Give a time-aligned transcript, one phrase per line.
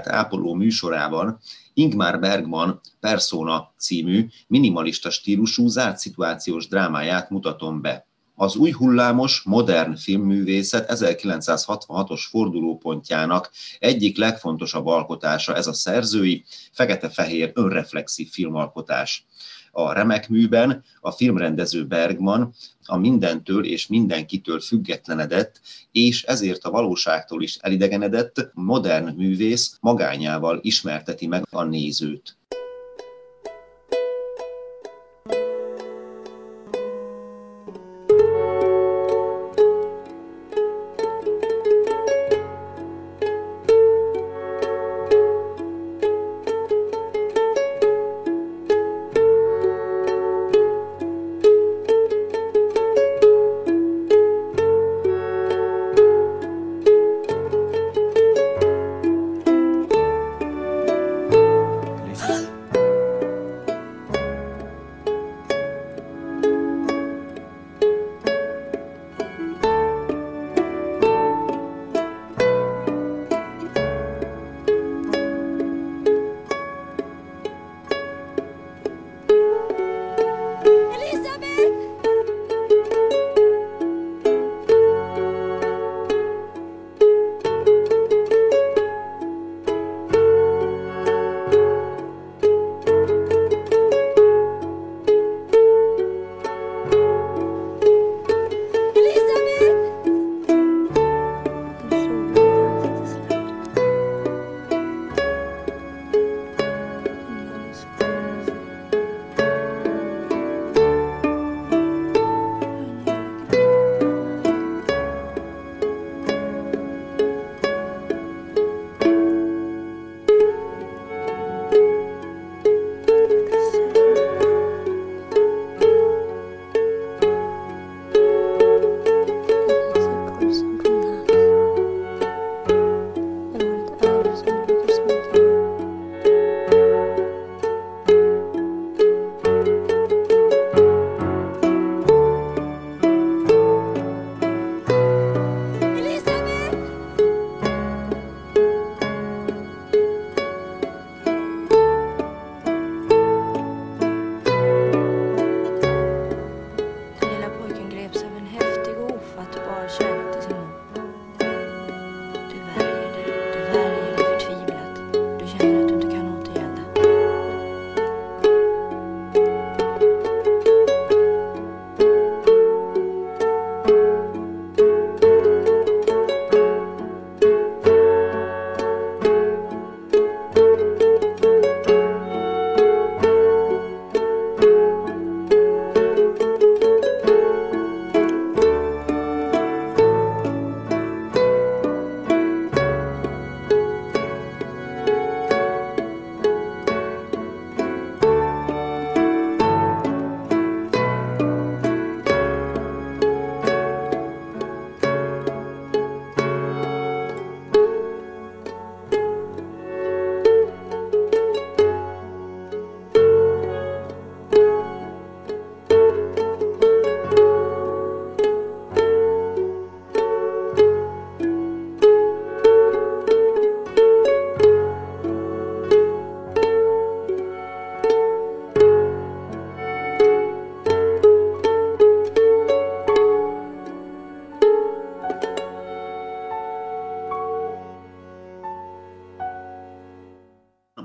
[0.00, 1.38] Filmkultúrát ápoló műsorában
[1.74, 8.08] Ingmar Bergman Persona című minimalista stílusú zárt szituációs drámáját mutatom be.
[8.34, 18.30] Az új hullámos, modern filmművészet 1966-os fordulópontjának egyik legfontosabb alkotása ez a szerzői, fekete-fehér önreflexív
[18.30, 19.26] filmalkotás.
[19.70, 22.54] A remek műben a filmrendező Bergman
[22.84, 25.60] a mindentől és mindenkitől függetlenedett,
[25.92, 32.39] és ezért a valóságtól is elidegenedett, modern művész magányával ismerteti meg a nézőt.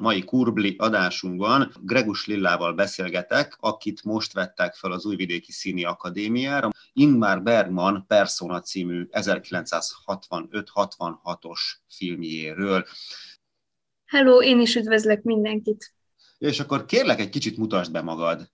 [0.05, 7.43] Mai Kurbli adásunkban Gregus Lillával beszélgetek, akit most vettek fel az Újvidéki Színi Akadémiára, Ingmar
[7.43, 12.85] Bergman Persona című 1965-66-os filmjéről.
[14.05, 15.93] Hello, én is üdvözlök mindenkit.
[16.37, 18.49] És akkor kérlek, egy kicsit mutasd be magad.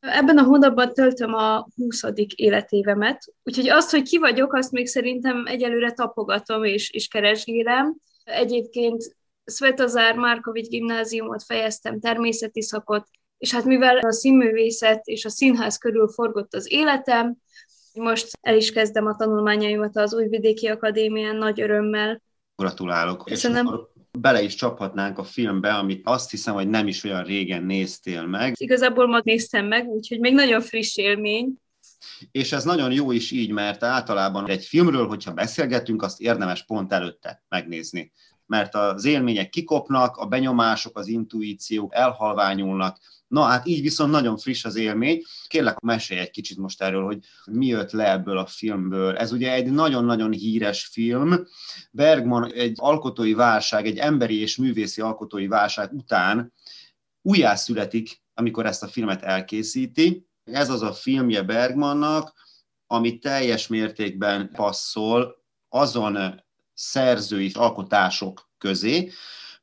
[0.00, 2.02] Ebben a hónapban töltöm a 20.
[2.34, 7.96] életévemet, úgyhogy azt, hogy ki vagyok, azt még szerintem egyelőre tapogatom és, és keresgélem.
[8.24, 13.08] Egyébként Svetozár Márkovics gimnáziumot fejeztem, természeti szakot,
[13.38, 17.36] és hát mivel a színművészet és a színház körül forgott az életem,
[17.94, 22.22] most el is kezdem a tanulmányaimat az Újvidéki Akadémián nagy örömmel.
[22.56, 23.24] Gratulálok.
[23.24, 23.66] Köszönöm.
[23.66, 23.72] És
[24.18, 28.54] bele is csaphatnánk a filmbe, amit azt hiszem, hogy nem is olyan régen néztél meg.
[28.56, 31.54] Igazából ma néztem meg, úgyhogy még nagyon friss élmény.
[32.30, 36.92] És ez nagyon jó is így, mert általában egy filmről, hogyha beszélgetünk, azt érdemes pont
[36.92, 38.12] előtte megnézni.
[38.46, 42.98] Mert az élmények kikopnak, a benyomások, az intuíciók elhalványulnak,
[43.34, 45.22] Na hát így viszont nagyon friss az élmény.
[45.46, 49.16] Kérlek, mesélj egy kicsit most erről, hogy mi jött le ebből a filmből.
[49.16, 51.46] Ez ugye egy nagyon-nagyon híres film.
[51.90, 56.52] Bergman egy alkotói válság, egy emberi és művészi alkotói válság után
[57.22, 60.26] újjászületik, amikor ezt a filmet elkészíti.
[60.44, 62.32] Ez az a filmje Bergmannak,
[62.86, 66.43] ami teljes mértékben passzol azon
[66.74, 69.12] szerzői alkotások közé,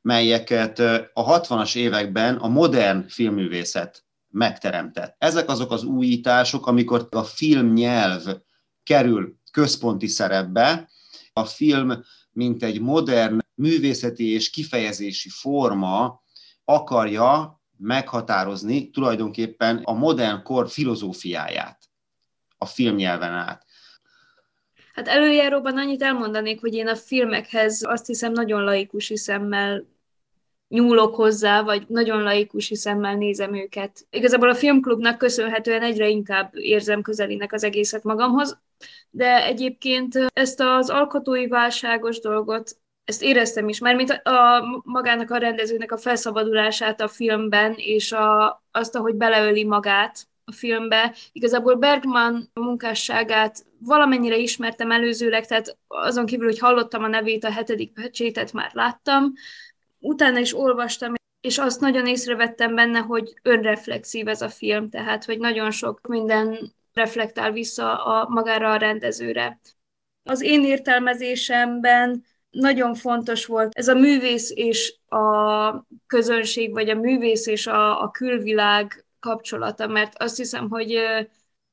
[0.02, 0.78] melyeket
[1.12, 5.14] a 60-as években a modern filmművészet megteremtett.
[5.18, 8.22] Ezek azok az újítások, amikor a filmnyelv
[8.82, 10.90] kerül központi szerepbe,
[11.32, 16.22] a film, mint egy modern művészeti és kifejezési forma
[16.64, 21.90] akarja meghatározni tulajdonképpen a modern kor filozófiáját
[22.58, 23.66] a filmnyelven át.
[24.92, 29.86] Hát előjáróban annyit elmondanék, hogy én a filmekhez azt hiszem nagyon laikus szemmel
[30.68, 34.06] nyúlok hozzá, vagy nagyon laikus szemmel nézem őket.
[34.10, 38.60] Igazából a filmklubnak köszönhetően egyre inkább érzem közelinek az egészet magamhoz,
[39.10, 45.36] de egyébként ezt az alkotói válságos dolgot ezt éreztem is, mert mint a, magának a
[45.36, 51.14] rendezőnek a felszabadulását a filmben, és a, azt, ahogy beleöli magát filmbe.
[51.32, 57.92] Igazából Bergman munkásságát valamennyire ismertem előzőleg, tehát azon kívül, hogy hallottam a nevét, a hetedik
[57.92, 59.32] pecsétet már láttam,
[59.98, 65.38] utána is olvastam, és azt nagyon észrevettem benne, hogy önreflexív ez a film, tehát hogy
[65.38, 69.60] nagyon sok minden reflektál vissza a, magára a rendezőre.
[70.24, 77.46] Az én értelmezésemben nagyon fontos volt ez a művész és a közönség, vagy a művész
[77.46, 81.00] és a, a külvilág kapcsolata, mert azt hiszem, hogy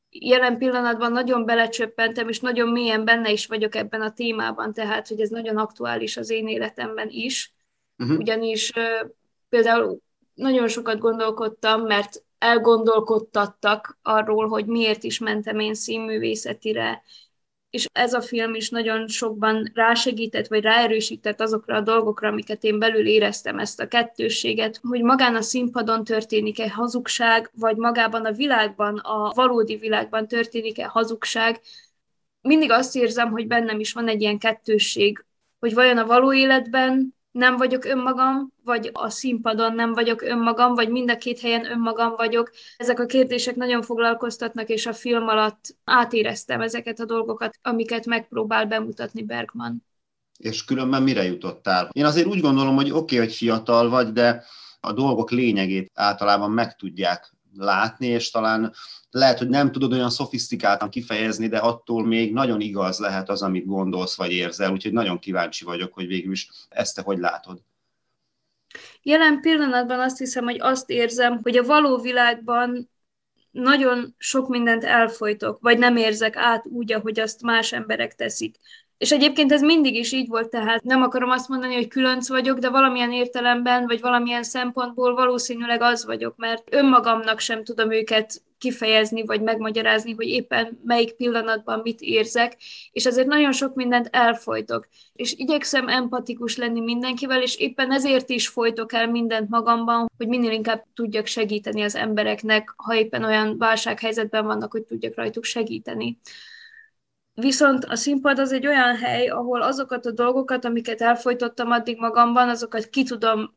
[0.10, 5.22] jelen pillanatban nagyon belecsöppentem, és nagyon mélyen benne is vagyok ebben a témában, tehát, hogy
[5.22, 7.54] ez nagyon aktuális az én életemben is
[7.98, 8.18] uh-huh.
[8.18, 8.72] ugyanis
[9.50, 10.00] például
[10.34, 17.04] nagyon sokat gondolkodtam, mert elgondolkodtattak arról, hogy miért is mentem én színművészetire,
[17.70, 22.80] és ez a film is nagyon sokban rásegített, vagy ráerősített azokra a dolgokra, amiket én
[22.80, 28.98] belül éreztem, ezt a kettősséget, hogy magán a színpadon történik-e hazugság, vagy magában a világban,
[28.98, 31.62] a valódi világban történik-e hazugság.
[32.42, 35.26] Mindig azt érzem, hogy bennem is van egy ilyen kettősség,
[35.60, 40.90] hogy vajon a való életben nem vagyok önmagam, vagy a színpadon nem vagyok önmagam, vagy
[40.90, 42.52] mind a két helyen önmagam vagyok.
[42.78, 48.66] Ezek a kérdések nagyon foglalkoztatnak, és a film alatt átéreztem ezeket a dolgokat, amiket megpróbál
[48.66, 49.86] bemutatni Bergman.
[50.38, 51.90] És különben mire jutottál?
[51.92, 54.44] Én azért úgy gondolom, hogy oké, okay, hogy fiatal vagy, de
[54.80, 58.74] a dolgok lényegét általában meg tudják látni, és talán
[59.12, 63.66] lehet, hogy nem tudod olyan szofisztikáltan kifejezni, de attól még nagyon igaz lehet az, amit
[63.66, 67.62] gondolsz vagy érzel, úgyhogy nagyon kíváncsi vagyok, hogy végül is ezt te hogy látod.
[69.02, 72.90] Jelen pillanatban azt hiszem, hogy azt érzem, hogy a való világban
[73.52, 78.56] nagyon sok mindent elfolytok, vagy nem érzek át úgy, ahogy azt más emberek teszik.
[79.00, 82.60] És egyébként ez mindig is így volt, tehát nem akarom azt mondani, hogy különc vagyok,
[82.60, 89.26] de valamilyen értelemben, vagy valamilyen szempontból valószínűleg az vagyok, mert önmagamnak sem tudom őket kifejezni,
[89.26, 92.58] vagy megmagyarázni, hogy éppen melyik pillanatban mit érzek,
[92.92, 94.88] és ezért nagyon sok mindent elfolytok.
[95.14, 100.52] És igyekszem empatikus lenni mindenkivel, és éppen ezért is folytok el mindent magamban, hogy minél
[100.52, 106.18] inkább tudjak segíteni az embereknek, ha éppen olyan válsághelyzetben vannak, hogy tudjak rajtuk segíteni.
[107.40, 112.50] Viszont a színpad az egy olyan hely, ahol azokat a dolgokat, amiket elfolytottam addig magamban,
[112.50, 113.56] azokat ki tudom,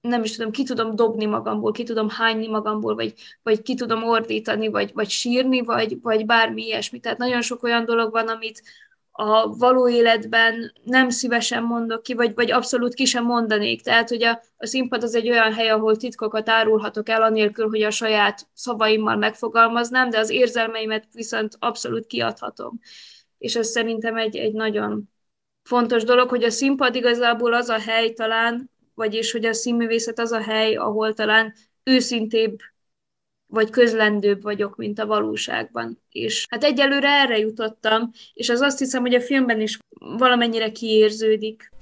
[0.00, 4.02] nem is tudom, ki tudom dobni magamból, ki tudom hányni magamból, vagy, vagy ki tudom
[4.02, 7.00] ordítani, vagy, vagy sírni, vagy, vagy bármi ilyesmi.
[7.00, 8.62] Tehát nagyon sok olyan dolog van, amit
[9.20, 13.82] a való életben nem szívesen mondok ki, vagy, vagy abszolút ki sem mondanék.
[13.82, 17.82] Tehát, hogy a, a színpad az egy olyan hely, ahol titkokat árulhatok el, anélkül, hogy
[17.82, 22.80] a saját szavaimmal megfogalmaznám, de az érzelmeimet viszont abszolút kiadhatom.
[23.38, 25.10] És ez szerintem egy, egy nagyon
[25.62, 30.32] fontos dolog, hogy a színpad igazából az a hely talán, vagyis hogy a színművészet az
[30.32, 32.58] a hely, ahol talán őszintébb
[33.48, 36.02] vagy közlendőbb vagyok, mint a valóságban.
[36.10, 41.72] És hát egyelőre erre jutottam, és az azt hiszem, hogy a filmben is valamennyire kiérződik.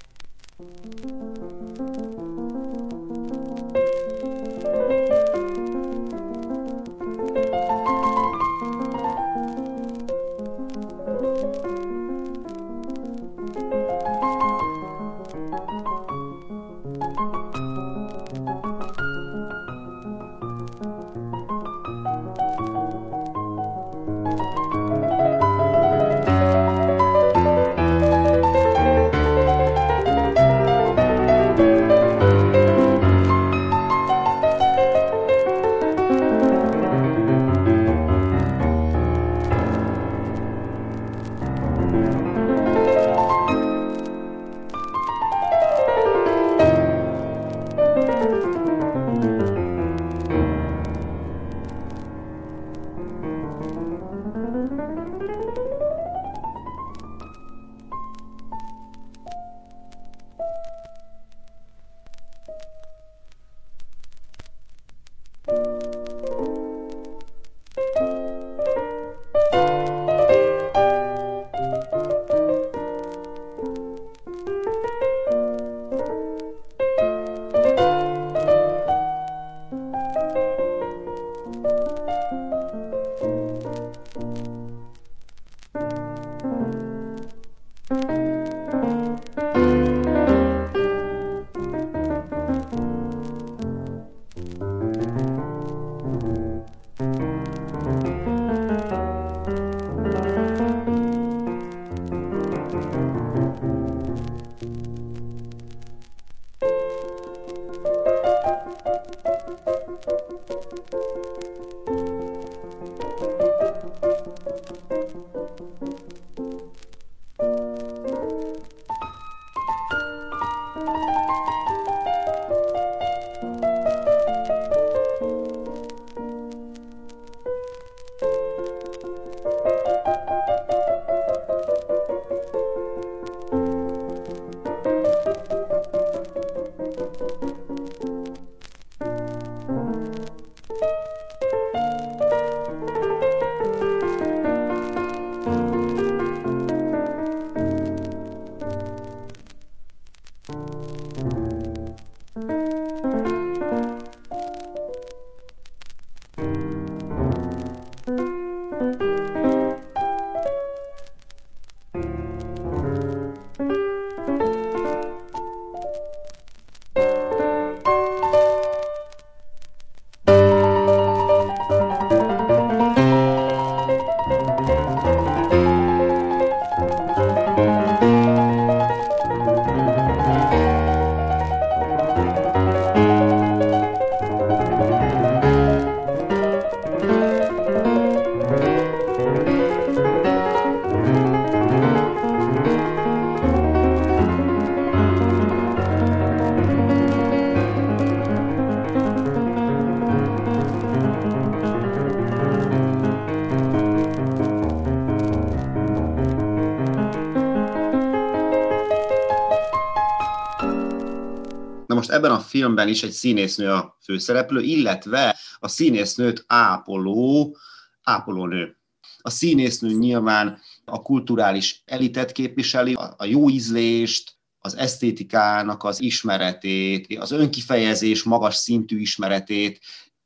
[212.17, 217.57] Ebben a filmben is egy színésznő a főszereplő, illetve a színésznőt ápoló,
[218.03, 218.77] ápolónő.
[219.17, 227.31] A színésznő nyilván a kulturális elitet képviseli, a jó ízlést, az esztétikának az ismeretét, az
[227.31, 229.79] önkifejezés magas szintű ismeretét.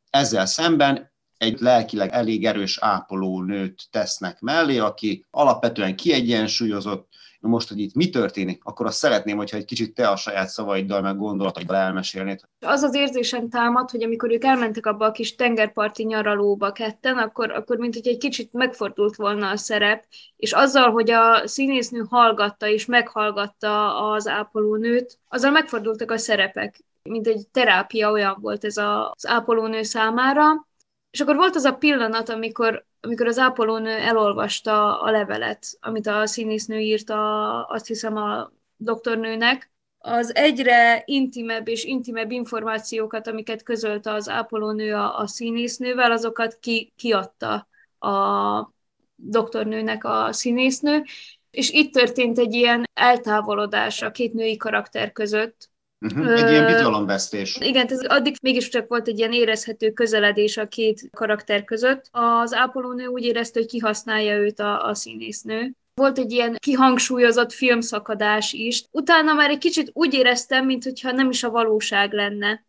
[0.10, 1.10] Ezzel szemben
[1.41, 8.62] egy lelkileg elég erős ápolónőt tesznek mellé, aki alapvetően kiegyensúlyozott, most, hogy itt mi történik,
[8.63, 12.39] akkor azt szeretném, hogyha egy kicsit te a saját szavaiddal, meg gondolataiddal elmesélnéd.
[12.60, 17.51] Az az érzésem támad, hogy amikor ők elmentek abba a kis tengerparti nyaralóba ketten, akkor,
[17.51, 20.05] akkor mint hogy egy kicsit megfordult volna a szerep,
[20.36, 27.27] és azzal, hogy a színésznő hallgatta és meghallgatta az ápolónőt, azzal megfordultak a szerepek, mint
[27.27, 30.69] egy terápia olyan volt ez az ápolónő számára,
[31.11, 36.25] és akkor volt az a pillanat, amikor amikor az ápolónő elolvasta a levelet, amit a
[36.25, 44.29] színésznő írta, azt hiszem a doktornőnek, az egyre intimebb és intimebb információkat, amiket közölte az
[44.29, 47.67] ápolónő a, a színésznővel, azokat ki, kiadta
[47.99, 48.71] a
[49.15, 51.03] doktornőnek a színésznő,
[51.51, 55.70] és itt történt egy ilyen eltávolodás a két női karakter között,
[56.01, 56.41] Uh-huh.
[56.41, 57.58] Egy ilyen bizalomvesztés.
[57.60, 62.10] Igen, ez addig mégiscsak volt egy ilyen érezhető közeledés a két karakter között.
[62.12, 65.72] Az ápolónő úgy érezte, hogy kihasználja őt a, a színésznő.
[65.93, 68.84] Volt egy ilyen kihangsúlyozott filmszakadás is.
[68.91, 72.65] Utána már egy kicsit úgy éreztem, mintha nem is a valóság lenne.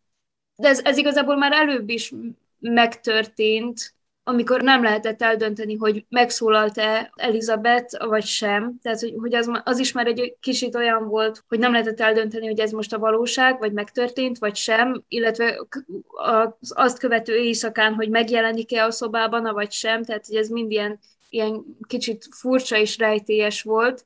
[0.56, 2.12] De ez, ez igazából már előbb is
[2.58, 8.78] megtörtént, amikor nem lehetett eldönteni, hogy megszólalt-e Elizabeth, vagy sem.
[8.82, 12.46] Tehát, hogy, hogy az, az is már egy kicsit olyan volt, hogy nem lehetett eldönteni,
[12.46, 15.66] hogy ez most a valóság, vagy megtörtént, vagy sem, illetve
[16.06, 20.02] az azt követő éjszakán, hogy megjelenik-e a szobában, vagy sem.
[20.02, 20.98] Tehát, hogy ez mind ilyen,
[21.30, 24.04] ilyen kicsit furcsa és rejtélyes volt.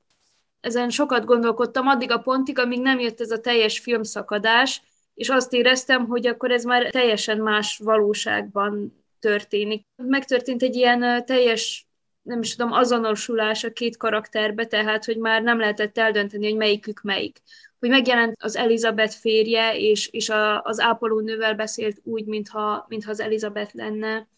[0.60, 4.82] Ezen sokat gondolkodtam addig a pontig, amíg nem jött ez a teljes filmszakadás,
[5.14, 9.86] és azt éreztem, hogy akkor ez már teljesen más valóságban történik.
[9.96, 11.86] Megtörtént egy ilyen teljes,
[12.22, 17.02] nem is tudom, azonosulás a két karakterbe, tehát, hogy már nem lehetett eldönteni, hogy melyikük
[17.02, 17.42] melyik.
[17.78, 23.20] Hogy megjelent az Elizabeth férje, és, és a, az ápolónővel beszélt úgy, mintha, mintha az
[23.20, 24.28] Elizabeth lenne,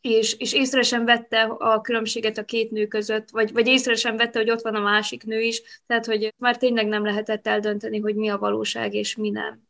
[0.00, 4.16] és, és észre sem vette a különbséget a két nő között, vagy, vagy észre sem
[4.16, 7.98] vette, hogy ott van a másik nő is, tehát hogy már tényleg nem lehetett eldönteni,
[7.98, 9.62] hogy mi a valóság és mi nem.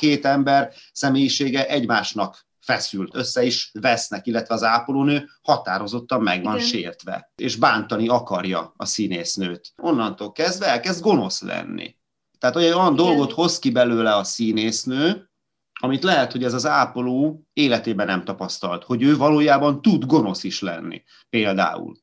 [0.00, 6.66] Két ember személyisége egymásnak feszült, össze is vesznek, illetve az ápolónő határozottan meg van Igen.
[6.66, 9.72] sértve, és bántani akarja a színésznőt.
[9.76, 11.96] Onnantól kezdve elkezd gonosz lenni.
[12.38, 15.30] Tehát olyan, olyan dolgot hoz ki belőle a színésznő,
[15.80, 20.60] amit lehet, hogy ez az ápoló életében nem tapasztalt, hogy ő valójában tud gonosz is
[20.60, 21.96] lenni, például.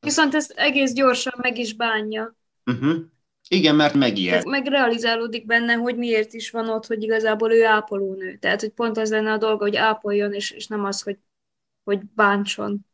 [0.00, 2.36] Viszont ezt egész gyorsan meg is bánja.
[2.64, 2.96] Uh-huh.
[3.48, 4.46] Igen, mert megijed.
[4.46, 8.36] Meg realizálódik benne, hogy miért is van ott, hogy igazából ő ápolónő.
[8.36, 11.18] Tehát, hogy pont az lenne a dolga, hogy ápoljon, és, és nem az, hogy,
[11.84, 12.86] hogy bántson.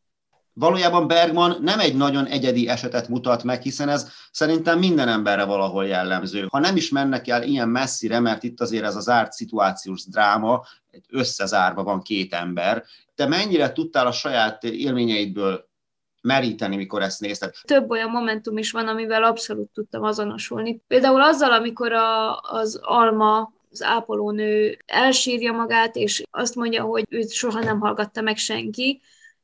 [0.52, 5.86] Valójában Bergman nem egy nagyon egyedi esetet mutat meg, hiszen ez szerintem minden emberre valahol
[5.86, 6.46] jellemző.
[6.50, 10.64] Ha nem is mennek el ilyen messzire, mert itt azért ez az árt szituációs dráma,
[11.08, 15.68] összezárva van két ember, te mennyire tudtál a saját élményeidből
[16.24, 17.54] meríteni, mikor ezt nézted.
[17.62, 20.80] Több olyan momentum is van, amivel abszolút tudtam azonosulni.
[20.86, 27.30] Például azzal, amikor a, az Alma az ápolónő elsírja magát, és azt mondja, hogy őt
[27.30, 29.00] soha nem hallgatta meg senki.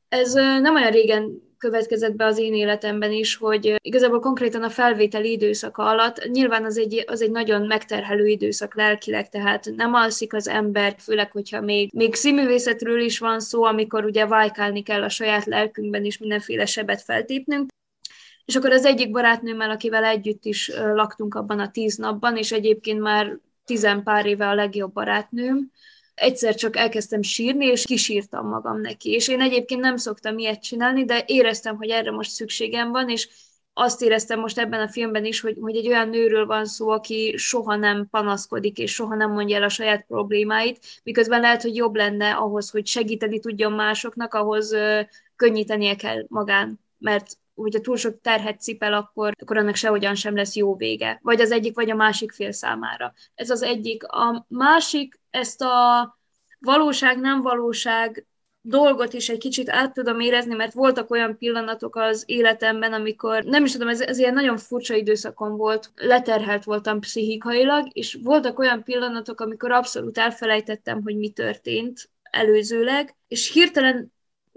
[0.09, 5.31] Ez nem olyan régen következett be az én életemben is, hogy igazából konkrétan a felvételi
[5.31, 10.47] időszaka alatt nyilván az egy, az egy nagyon megterhelő időszak lelkileg, tehát nem alszik az
[10.47, 15.45] ember, főleg, hogyha még, még színművészetről is van szó, amikor ugye vájkálni kell a saját
[15.45, 17.69] lelkünkben is mindenféle sebet feltépnünk,
[18.45, 22.99] és akkor az egyik barátnőmmel, akivel együtt is laktunk abban a tíz napban, és egyébként
[22.99, 25.71] már tizen pár éve a legjobb barátnőm,
[26.13, 29.11] egyszer csak elkezdtem sírni, és kisírtam magam neki.
[29.11, 33.29] És én egyébként nem szoktam ilyet csinálni, de éreztem, hogy erre most szükségem van, és
[33.73, 37.33] azt éreztem most ebben a filmben is, hogy, hogy egy olyan nőről van szó, aki
[37.37, 41.95] soha nem panaszkodik, és soha nem mondja el a saját problémáit, miközben lehet, hogy jobb
[41.95, 44.99] lenne ahhoz, hogy segíteni tudjon másoknak, ahhoz uh,
[45.35, 50.55] könnyítenie kell magán, mert hogyha túl sok terhet cipel, akkor, akkor annak sehogyan sem lesz
[50.55, 51.19] jó vége.
[51.23, 53.13] Vagy az egyik, vagy a másik fél számára.
[53.35, 54.03] Ez az egyik.
[54.03, 56.17] A másik, ezt a
[56.59, 58.25] valóság, nem valóság
[58.61, 63.65] dolgot is egy kicsit át tudom érezni, mert voltak olyan pillanatok az életemben, amikor nem
[63.65, 68.83] is tudom, ez, ez ilyen nagyon furcsa időszakon volt, leterhelt voltam pszichikailag, és voltak olyan
[68.83, 74.13] pillanatok, amikor abszolút elfelejtettem, hogy mi történt előzőleg, és hirtelen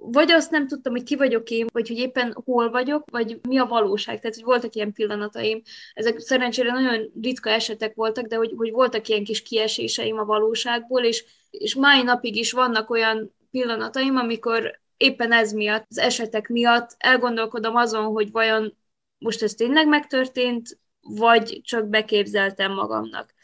[0.06, 3.58] vagy azt nem tudtam, hogy ki vagyok én, vagy hogy éppen hol vagyok, vagy mi
[3.58, 4.20] a valóság.
[4.20, 5.62] Tehát, hogy voltak ilyen pillanataim.
[5.94, 11.02] Ezek szerencsére nagyon ritka esetek voltak, de hogy, hogy voltak ilyen kis kieséseim a valóságból,
[11.02, 16.94] és, és mai napig is vannak olyan pillanataim, amikor éppen ez miatt, az esetek miatt
[16.98, 18.76] elgondolkodom azon, hogy vajon
[19.18, 23.34] most ez tényleg megtörtént, vagy csak beképzeltem magamnak.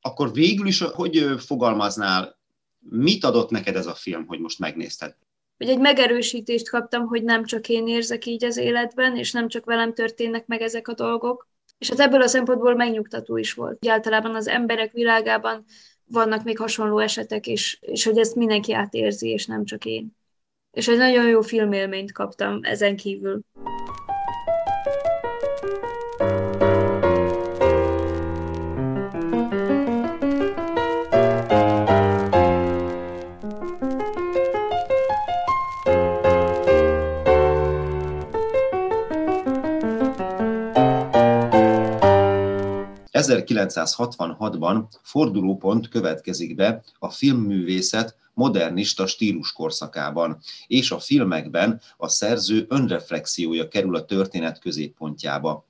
[0.00, 2.40] Akkor végül is, hogy fogalmaznál,
[2.78, 5.16] mit adott neked ez a film, hogy most megnézted?
[5.62, 9.64] Hogy egy megerősítést kaptam, hogy nem csak én érzek így az életben, és nem csak
[9.64, 11.48] velem történnek meg ezek a dolgok.
[11.78, 13.78] És hát ebből a szempontból megnyugtató is volt.
[13.80, 15.64] Úgy általában az emberek világában
[16.04, 20.16] vannak még hasonló esetek, és, és hogy ezt mindenki átérzi, és nem csak én.
[20.70, 23.40] És egy nagyon jó filmélményt kaptam ezen kívül.
[43.22, 53.68] 1966-ban fordulópont következik be a filmművészet modernista stílus korszakában, és a filmekben a szerző önreflexiója
[53.68, 55.66] kerül a történet középpontjába.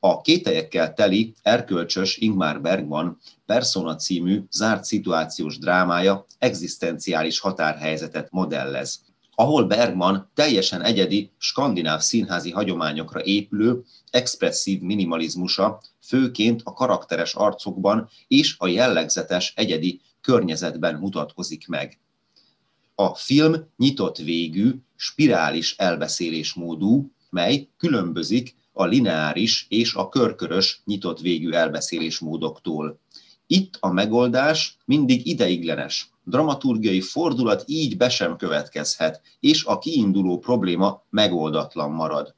[0.00, 9.07] A kételyekkel teli erkölcsös Ingmar Bergman Persona című zárt szituációs drámája egzisztenciális határhelyzetet modellez
[9.40, 18.54] ahol Bergman teljesen egyedi skandináv színházi hagyományokra épülő, expresszív minimalizmusa főként a karakteres arcokban és
[18.58, 21.98] a jellegzetes egyedi környezetben mutatkozik meg.
[22.94, 31.50] A film nyitott végű, spirális elbeszélésmódú, mely különbözik a lineáris és a körkörös nyitott végű
[31.50, 32.98] elbeszélésmódoktól.
[33.50, 41.02] Itt a megoldás mindig ideiglenes, dramaturgiai fordulat így be sem következhet, és a kiinduló probléma
[41.10, 42.34] megoldatlan marad.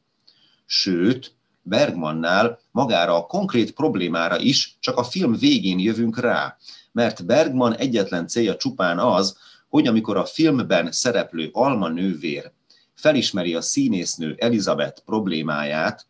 [0.67, 6.57] Sőt, Bergmannál magára a konkrét problémára is csak a film végén jövünk rá,
[6.93, 9.37] mert Bergman egyetlen célja csupán az,
[9.69, 12.53] hogy amikor a filmben szereplő Alma nővér
[13.01, 16.07] felismeri a színésznő Elizabeth problémáját,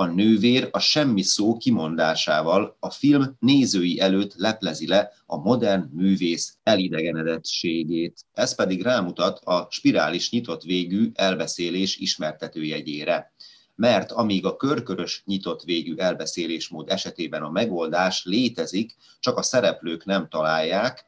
[0.00, 6.56] a nővér a semmi szó kimondásával a film nézői előtt leplezi le a modern művész
[6.62, 8.24] elidegenedettségét.
[8.32, 13.32] Ez pedig rámutat a spirális nyitott végű elbeszélés ismertetőjegyére
[13.74, 20.28] mert amíg a körkörös nyitott végű elbeszélésmód esetében a megoldás létezik, csak a szereplők nem
[20.28, 21.04] találják,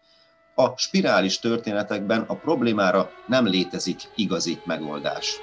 [0.55, 5.39] a spirális történetekben a problémára nem létezik igazi megoldás.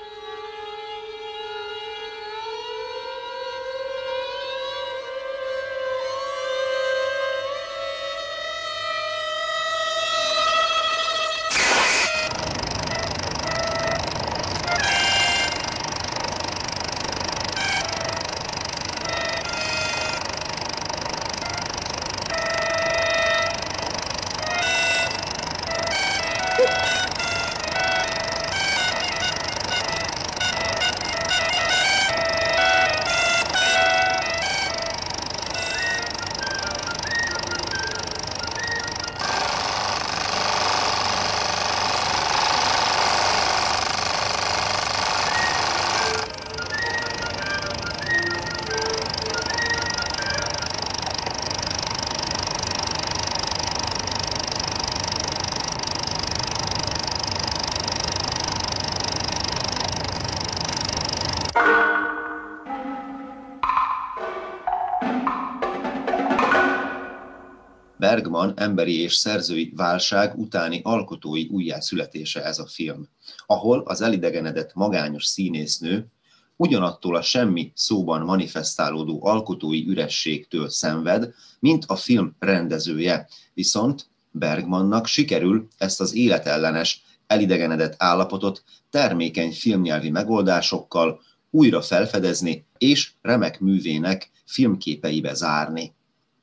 [68.09, 73.07] Bergman emberi és szerzői válság utáni alkotói újjászületése ez a film,
[73.45, 76.07] ahol az elidegenedett magányos színésznő
[76.55, 85.67] ugyanattól a semmi szóban manifestálódó alkotói ürességtől szenved, mint a film rendezője, viszont Bergmannak sikerül
[85.77, 95.97] ezt az életellenes, elidegenedett állapotot termékeny filmnyelvi megoldásokkal újra felfedezni és remek művének filmképeibe zárni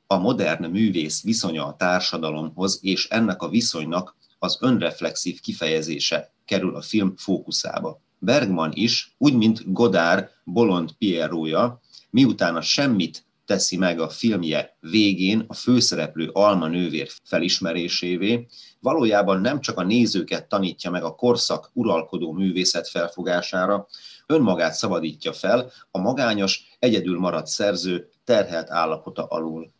[0.07, 6.81] a modern művész viszonya a társadalomhoz, és ennek a viszonynak az önreflexív kifejezése kerül a
[6.81, 8.01] film fókuszába.
[8.19, 15.43] Bergman is, úgy mint Godard bolond Pierrója, miután a semmit teszi meg a filmje végén
[15.47, 18.47] a főszereplő Alma nővér felismerésévé,
[18.79, 23.87] valójában nem csak a nézőket tanítja meg a korszak uralkodó művészet felfogására,
[24.25, 29.71] önmagát szabadítja fel a magányos, egyedül maradt szerző terhelt állapota alul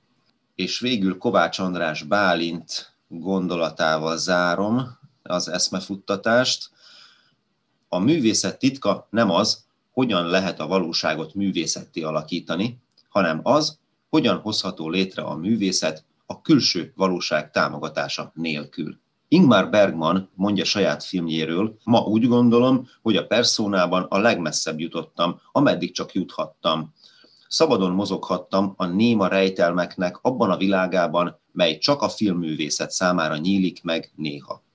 [0.57, 6.69] és végül Kovács András Bálint gondolatával zárom az eszmefuttatást.
[7.87, 12.77] A művészet titka nem az, hogyan lehet a valóságot művészetté alakítani,
[13.09, 18.99] hanem az, hogyan hozható létre a művészet a külső valóság támogatása nélkül.
[19.27, 25.93] Ingmar Bergman mondja saját filmjéről, ma úgy gondolom, hogy a perszónában a legmesszebb jutottam, ameddig
[25.93, 26.93] csak juthattam.
[27.47, 34.11] Szabadon mozoghattam a néma rejtelmeknek abban a világában, mely csak a filmművészet számára nyílik meg
[34.15, 34.66] néha.